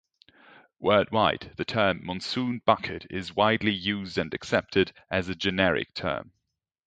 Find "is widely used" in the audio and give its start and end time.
3.11-4.17